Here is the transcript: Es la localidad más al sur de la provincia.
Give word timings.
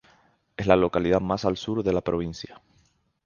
Es 0.57 0.65
la 0.65 0.75
localidad 0.75 1.21
más 1.21 1.45
al 1.45 1.57
sur 1.57 1.83
de 1.83 1.93
la 1.93 2.01
provincia. 2.01 2.59